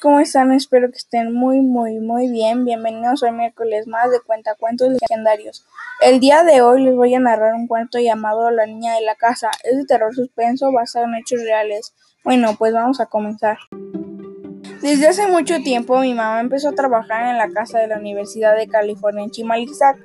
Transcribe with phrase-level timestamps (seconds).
[0.00, 0.52] ¿cómo están?
[0.52, 2.64] Espero que estén muy, muy, muy bien.
[2.64, 5.66] Bienvenidos hoy miércoles más de Cuentacuentos Legendarios.
[6.00, 9.14] El día de hoy les voy a narrar un cuento llamado La Niña de la
[9.14, 9.50] Casa.
[9.62, 11.94] Es de terror suspenso basado en hechos reales.
[12.24, 13.58] Bueno, pues vamos a comenzar.
[14.80, 18.56] Desde hace mucho tiempo mi mamá empezó a trabajar en la casa de la Universidad
[18.56, 19.98] de California en Chimalizac.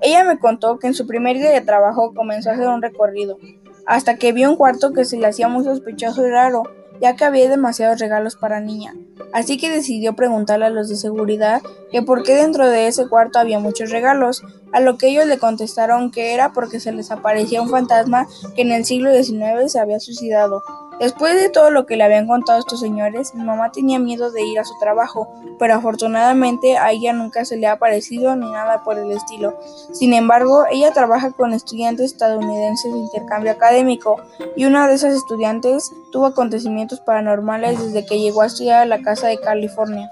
[0.00, 3.38] Ella me contó que en su primer día de trabajo comenzó a hacer un recorrido,
[3.86, 6.62] hasta que vio un cuarto que se le hacía muy sospechoso y raro
[7.02, 8.94] ya que había demasiados regalos para niña.
[9.32, 13.40] Así que decidió preguntarle a los de seguridad que por qué dentro de ese cuarto
[13.40, 14.42] había muchos regalos,
[14.72, 18.62] a lo que ellos le contestaron que era porque se les aparecía un fantasma que
[18.62, 20.62] en el siglo XIX se había suicidado.
[21.02, 24.44] Después de todo lo que le habían contado estos señores, mi mamá tenía miedo de
[24.44, 28.84] ir a su trabajo, pero afortunadamente a ella nunca se le ha aparecido ni nada
[28.84, 29.58] por el estilo.
[29.90, 34.20] Sin embargo, ella trabaja con estudiantes estadounidenses de intercambio académico
[34.54, 39.02] y una de esas estudiantes tuvo acontecimientos paranormales desde que llegó a estudiar a la
[39.02, 40.08] casa de California.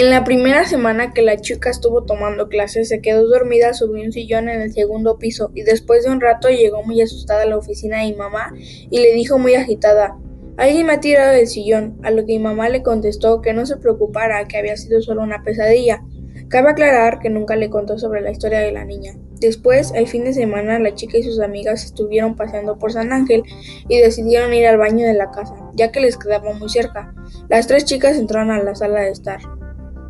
[0.00, 4.12] En la primera semana que la chica estuvo tomando clases, se quedó dormida sobre un
[4.12, 7.58] sillón en el segundo piso y después de un rato llegó muy asustada a la
[7.58, 10.16] oficina de mi mamá y le dijo muy agitada,
[10.56, 13.66] Alguien me ha tirado del sillón, a lo que mi mamá le contestó que no
[13.66, 16.02] se preocupara, que había sido solo una pesadilla.
[16.48, 19.12] Cabe aclarar que nunca le contó sobre la historia de la niña.
[19.38, 23.42] Después, el fin de semana, la chica y sus amigas estuvieron paseando por San Ángel
[23.86, 27.14] y decidieron ir al baño de la casa, ya que les quedaba muy cerca.
[27.50, 29.40] Las tres chicas entraron a la sala de estar.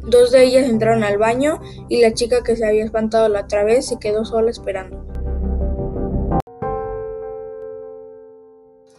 [0.03, 3.65] Dos de ellas entraron al baño y la chica que se había espantado la otra
[3.65, 5.05] vez se quedó sola esperando.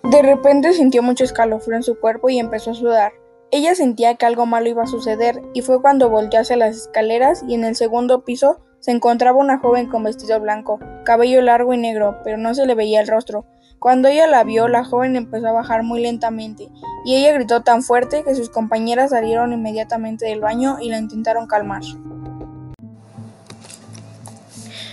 [0.04, 3.14] De repente sintió mucho escalofrío en su cuerpo y empezó a sudar.
[3.50, 7.44] Ella sentía que algo malo iba a suceder y fue cuando volteó hacia las escaleras
[7.48, 11.78] y en el segundo piso se encontraba una joven con vestido blanco, cabello largo y
[11.78, 13.46] negro, pero no se le veía el rostro.
[13.82, 16.70] Cuando ella la vio, la joven empezó a bajar muy lentamente,
[17.04, 21.48] y ella gritó tan fuerte que sus compañeras salieron inmediatamente del baño y la intentaron
[21.48, 21.82] calmar.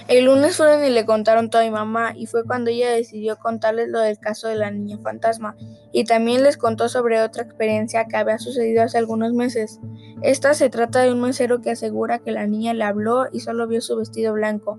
[0.08, 3.36] El lunes fueron y le contaron todo a mi mamá y fue cuando ella decidió
[3.36, 5.54] contarles lo del caso de la niña fantasma
[5.92, 9.80] y también les contó sobre otra experiencia que había sucedido hace algunos meses.
[10.22, 13.66] Esta se trata de un mesero que asegura que la niña le habló y solo
[13.68, 14.78] vio su vestido blanco.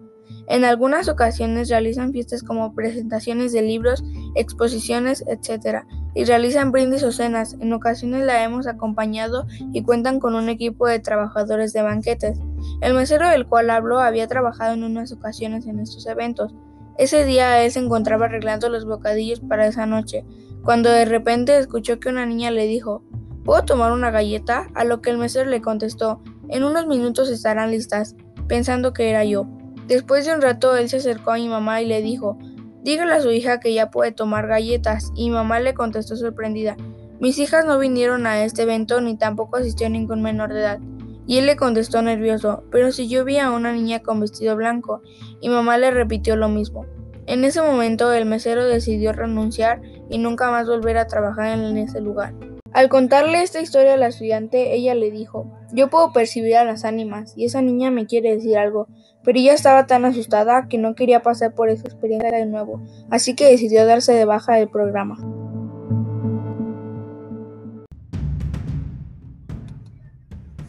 [0.50, 5.86] En algunas ocasiones realizan fiestas como presentaciones de libros, exposiciones, etc.
[6.16, 7.56] Y realizan brindis o cenas.
[7.60, 12.40] En ocasiones la hemos acompañado y cuentan con un equipo de trabajadores de banquetes.
[12.82, 16.52] El mesero del cual habló había trabajado en unas ocasiones en estos eventos.
[16.98, 20.26] Ese día él se encontraba arreglando los bocadillos para esa noche,
[20.64, 23.04] cuando de repente escuchó que una niña le dijo
[23.46, 24.68] ¿Puedo tomar una galleta?
[24.74, 28.16] A lo que el mesero le contestó En unos minutos estarán listas,
[28.48, 29.48] pensando que era yo.
[29.90, 32.38] Después de un rato él se acercó a mi mamá y le dijo
[32.84, 36.78] Dígale a su hija que ya puede tomar galletas, y mi mamá le contestó sorprendida
[37.20, 40.80] Mis hijas no vinieron a este evento ni tampoco asistió ningún menor de edad.
[41.26, 45.02] Y él le contestó nervioso, pero si yo vi a una niña con vestido blanco,
[45.42, 46.86] y mamá le repitió lo mismo.
[47.26, 52.00] En ese momento el mesero decidió renunciar y nunca más volver a trabajar en ese
[52.00, 52.34] lugar.
[52.72, 56.86] Al contarle esta historia a la estudiante, ella le dijo, yo puedo percibir a las
[56.86, 58.88] ánimas y esa niña me quiere decir algo,
[59.24, 63.36] pero ella estaba tan asustada que no quería pasar por esa experiencia de nuevo, así
[63.36, 65.18] que decidió darse de baja del programa.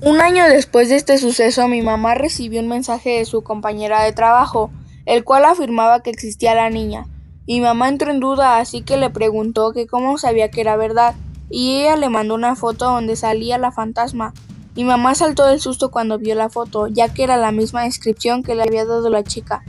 [0.03, 4.13] Un año después de este suceso, mi mamá recibió un mensaje de su compañera de
[4.13, 4.71] trabajo,
[5.05, 7.05] el cual afirmaba que existía la niña.
[7.47, 11.15] Mi mamá entró en duda, así que le preguntó que cómo sabía que era verdad,
[11.51, 14.33] y ella le mandó una foto donde salía la fantasma.
[14.77, 18.43] Mi mamá saltó del susto cuando vio la foto, ya que era la misma descripción
[18.43, 19.63] que le había dado la chica.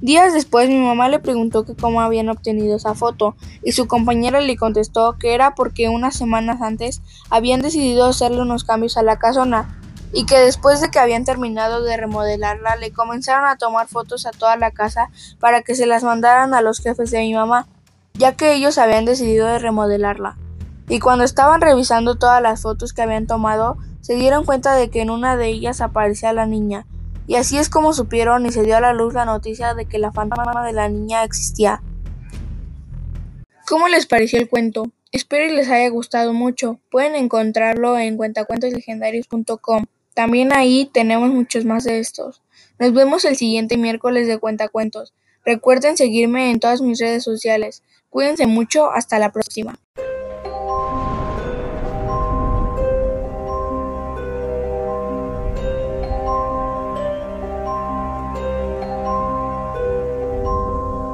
[0.00, 4.40] Días después mi mamá le preguntó que cómo habían obtenido esa foto y su compañera
[4.40, 9.18] le contestó que era porque unas semanas antes habían decidido hacerle unos cambios a la
[9.18, 9.78] casona
[10.12, 14.30] y que después de que habían terminado de remodelarla le comenzaron a tomar fotos a
[14.30, 17.68] toda la casa para que se las mandaran a los jefes de mi mamá,
[18.14, 20.38] ya que ellos habían decidido de remodelarla.
[20.90, 25.00] Y cuando estaban revisando todas las fotos que habían tomado, se dieron cuenta de que
[25.00, 26.84] en una de ellas aparecía la niña,
[27.28, 30.00] y así es como supieron y se dio a la luz la noticia de que
[30.00, 31.80] la fantasma de la niña existía.
[33.68, 34.90] ¿Cómo les pareció el cuento?
[35.12, 36.80] Espero y les haya gustado mucho.
[36.90, 39.84] Pueden encontrarlo en cuentacuentoslegendarios.com.
[40.12, 42.42] También ahí tenemos muchos más de estos.
[42.80, 45.14] Nos vemos el siguiente miércoles de Cuentacuentos.
[45.44, 47.84] Recuerden seguirme en todas mis redes sociales.
[48.08, 49.78] Cuídense mucho, hasta la próxima.